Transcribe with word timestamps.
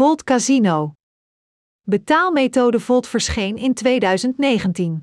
Volt 0.00 0.24
Casino. 0.24 0.92
Betaalmethode 1.86 2.80
Volt 2.80 3.06
verscheen 3.06 3.56
in 3.56 3.74
2019. 3.74 5.00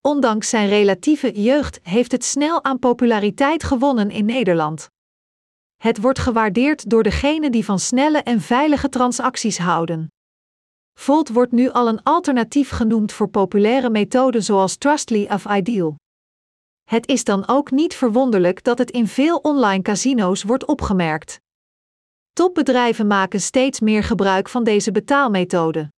Ondanks 0.00 0.48
zijn 0.48 0.68
relatieve 0.68 1.42
jeugd 1.42 1.80
heeft 1.82 2.12
het 2.12 2.24
snel 2.24 2.64
aan 2.64 2.78
populariteit 2.78 3.64
gewonnen 3.64 4.10
in 4.10 4.24
Nederland. 4.24 4.88
Het 5.76 6.00
wordt 6.00 6.18
gewaardeerd 6.18 6.90
door 6.90 7.02
degenen 7.02 7.52
die 7.52 7.64
van 7.64 7.78
snelle 7.78 8.18
en 8.18 8.40
veilige 8.40 8.88
transacties 8.88 9.58
houden. 9.58 10.08
Volt 10.98 11.28
wordt 11.28 11.52
nu 11.52 11.70
al 11.70 11.88
een 11.88 12.02
alternatief 12.02 12.70
genoemd 12.70 13.12
voor 13.12 13.28
populaire 13.28 13.90
methoden 13.90 14.42
zoals 14.42 14.76
Trustly 14.76 15.26
of 15.30 15.44
Ideal. 15.44 15.96
Het 16.84 17.08
is 17.08 17.24
dan 17.24 17.48
ook 17.48 17.70
niet 17.70 17.94
verwonderlijk 17.94 18.64
dat 18.64 18.78
het 18.78 18.90
in 18.90 19.06
veel 19.06 19.36
online 19.36 19.82
casino's 19.82 20.42
wordt 20.42 20.66
opgemerkt. 20.66 21.40
Topbedrijven 22.32 23.06
maken 23.06 23.40
steeds 23.40 23.80
meer 23.80 24.02
gebruik 24.02 24.48
van 24.48 24.64
deze 24.64 24.92
betaalmethode. 24.92 25.92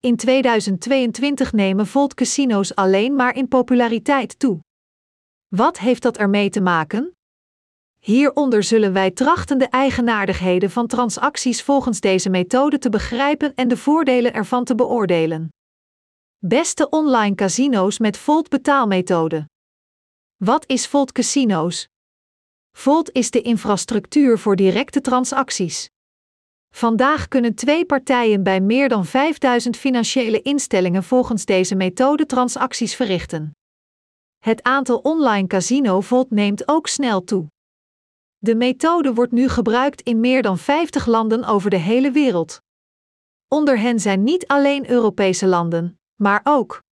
In 0.00 0.16
2022 0.16 1.52
nemen 1.52 1.86
Volt 1.86 2.14
casino's 2.14 2.74
alleen 2.74 3.14
maar 3.14 3.34
in 3.36 3.48
populariteit 3.48 4.38
toe. 4.38 4.60
Wat 5.48 5.78
heeft 5.78 6.02
dat 6.02 6.16
ermee 6.16 6.50
te 6.50 6.60
maken? 6.60 7.16
Hieronder 7.98 8.62
zullen 8.62 8.92
wij 8.92 9.10
trachten 9.10 9.58
de 9.58 9.68
eigenaardigheden 9.68 10.70
van 10.70 10.86
transacties 10.86 11.62
volgens 11.62 12.00
deze 12.00 12.30
methode 12.30 12.78
te 12.78 12.88
begrijpen 12.88 13.54
en 13.54 13.68
de 13.68 13.76
voordelen 13.76 14.32
ervan 14.32 14.64
te 14.64 14.74
beoordelen. 14.74 15.48
Beste 16.38 16.88
online 16.88 17.34
casino's 17.34 17.98
met 17.98 18.16
Volt 18.16 18.48
betaalmethode. 18.48 19.48
Wat 20.36 20.64
is 20.66 20.86
Volt 20.86 21.12
Casino's? 21.12 21.91
Volt 22.72 23.10
is 23.12 23.30
de 23.30 23.42
infrastructuur 23.42 24.38
voor 24.38 24.56
directe 24.56 25.00
transacties. 25.00 25.90
Vandaag 26.74 27.28
kunnen 27.28 27.54
twee 27.54 27.84
partijen 27.84 28.42
bij 28.42 28.60
meer 28.60 28.88
dan 28.88 29.06
5000 29.06 29.76
financiële 29.76 30.42
instellingen 30.42 31.02
volgens 31.02 31.44
deze 31.44 31.74
methode 31.74 32.26
transacties 32.26 32.94
verrichten. 32.94 33.56
Het 34.38 34.62
aantal 34.62 34.98
online 34.98 35.46
casino 35.46 36.00
Volt 36.00 36.30
neemt 36.30 36.68
ook 36.68 36.86
snel 36.86 37.24
toe. 37.24 37.46
De 38.38 38.54
methode 38.54 39.14
wordt 39.14 39.32
nu 39.32 39.48
gebruikt 39.48 40.00
in 40.00 40.20
meer 40.20 40.42
dan 40.42 40.58
50 40.58 41.06
landen 41.06 41.44
over 41.44 41.70
de 41.70 41.76
hele 41.76 42.10
wereld. 42.10 42.60
Onder 43.48 43.78
hen 43.78 44.00
zijn 44.00 44.22
niet 44.22 44.46
alleen 44.46 44.90
Europese 44.90 45.46
landen, 45.46 46.00
maar 46.14 46.40
ook 46.44 46.82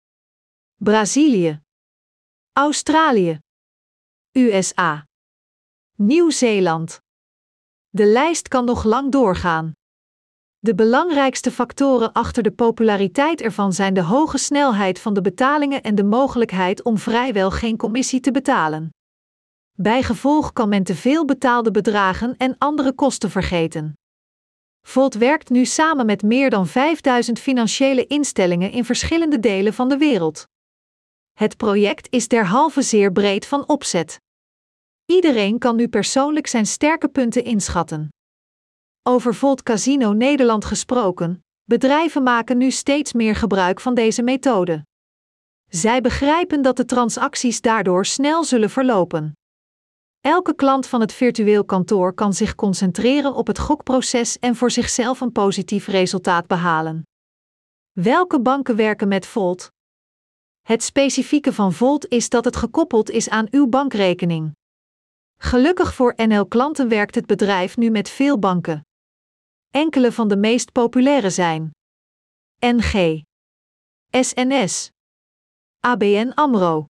Brazilië, 0.76 1.60
Australië, 2.52 3.41
USA, 4.32 5.06
Nieuw-Zeeland. 6.02 7.00
De 7.88 8.04
lijst 8.04 8.48
kan 8.48 8.64
nog 8.64 8.84
lang 8.84 9.12
doorgaan. 9.12 9.72
De 10.58 10.74
belangrijkste 10.74 11.50
factoren 11.50 12.12
achter 12.12 12.42
de 12.42 12.50
populariteit 12.50 13.40
ervan 13.40 13.72
zijn 13.72 13.94
de 13.94 14.02
hoge 14.02 14.38
snelheid 14.38 15.00
van 15.00 15.14
de 15.14 15.20
betalingen 15.20 15.82
en 15.82 15.94
de 15.94 16.04
mogelijkheid 16.04 16.82
om 16.82 16.98
vrijwel 16.98 17.50
geen 17.50 17.76
commissie 17.76 18.20
te 18.20 18.30
betalen. 18.30 18.90
Bijgevolg 19.72 20.52
kan 20.52 20.68
men 20.68 20.84
te 20.84 20.94
veel 20.94 21.24
betaalde 21.24 21.70
bedragen 21.70 22.36
en 22.36 22.54
andere 22.58 22.92
kosten 22.92 23.30
vergeten. 23.30 23.92
Volt 24.86 25.14
werkt 25.14 25.50
nu 25.50 25.64
samen 25.64 26.06
met 26.06 26.22
meer 26.22 26.50
dan 26.50 26.66
5000 26.66 27.38
financiële 27.38 28.06
instellingen 28.06 28.70
in 28.70 28.84
verschillende 28.84 29.40
delen 29.40 29.74
van 29.74 29.88
de 29.88 29.96
wereld. 29.96 30.46
Het 31.32 31.56
project 31.56 32.06
is 32.10 32.28
derhalve 32.28 32.82
zeer 32.82 33.12
breed 33.12 33.46
van 33.46 33.68
opzet. 33.68 34.20
Iedereen 35.11 35.58
kan 35.58 35.77
nu 35.77 35.89
persoonlijk 35.89 36.47
zijn 36.47 36.66
sterke 36.66 37.08
punten 37.08 37.44
inschatten. 37.44 38.08
Over 39.03 39.34
Volt 39.34 39.62
Casino 39.62 40.12
Nederland 40.12 40.64
gesproken, 40.64 41.44
bedrijven 41.64 42.22
maken 42.22 42.58
nu 42.58 42.70
steeds 42.70 43.12
meer 43.12 43.36
gebruik 43.36 43.81
van 43.81 43.94
deze 43.94 44.22
methode. 44.22 44.84
Zij 45.69 46.00
begrijpen 46.00 46.62
dat 46.62 46.77
de 46.77 46.84
transacties 46.84 47.61
daardoor 47.61 48.06
snel 48.06 48.44
zullen 48.44 48.70
verlopen. 48.70 49.32
Elke 50.20 50.54
klant 50.54 50.87
van 50.87 51.00
het 51.00 51.12
virtueel 51.12 51.65
kantoor 51.65 52.15
kan 52.15 52.32
zich 52.32 52.54
concentreren 52.54 53.34
op 53.34 53.47
het 53.47 53.59
gokproces 53.59 54.38
en 54.38 54.56
voor 54.56 54.70
zichzelf 54.70 55.20
een 55.20 55.32
positief 55.32 55.87
resultaat 55.87 56.47
behalen. 56.47 57.03
Welke 57.93 58.41
banken 58.41 58.76
werken 58.76 59.09
met 59.09 59.26
Volt? 59.26 59.70
Het 60.60 60.82
specifieke 60.82 61.53
van 61.53 61.72
Volt 61.72 62.09
is 62.09 62.28
dat 62.28 62.44
het 62.44 62.56
gekoppeld 62.56 63.10
is 63.10 63.28
aan 63.28 63.47
uw 63.50 63.66
bankrekening. 63.66 64.59
Gelukkig 65.42 65.94
voor 65.94 66.14
NL-klanten 66.16 66.88
werkt 66.88 67.14
het 67.14 67.26
bedrijf 67.26 67.76
nu 67.76 67.90
met 67.90 68.08
veel 68.08 68.38
banken. 68.38 68.86
Enkele 69.70 70.12
van 70.12 70.28
de 70.28 70.36
meest 70.36 70.72
populaire 70.72 71.30
zijn: 71.30 71.70
NG, 72.58 73.22
SNS, 74.10 74.90
ABN 75.78 76.32
Amro, 76.34 76.86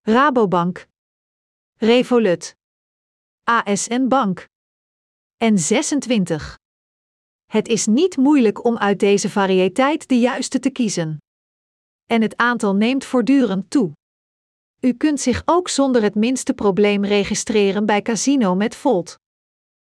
Rabobank, 0.00 0.86
Revolut, 1.74 2.54
ASN 3.42 4.06
Bank 4.08 4.46
en 5.36 5.58
26. 5.58 6.58
Het 7.44 7.68
is 7.68 7.86
niet 7.86 8.16
moeilijk 8.16 8.64
om 8.64 8.78
uit 8.78 8.98
deze 9.00 9.30
variëteit 9.30 10.08
de 10.08 10.18
juiste 10.18 10.58
te 10.58 10.70
kiezen. 10.70 11.18
En 12.10 12.22
het 12.22 12.36
aantal 12.36 12.74
neemt 12.74 13.04
voortdurend 13.04 13.70
toe. 13.70 13.92
U 14.84 14.92
kunt 14.92 15.20
zich 15.20 15.42
ook 15.44 15.68
zonder 15.68 16.02
het 16.02 16.14
minste 16.14 16.54
probleem 16.54 17.04
registreren 17.04 17.86
bij 17.86 18.02
Casino 18.02 18.54
met 18.54 18.76
Volt. 18.76 19.18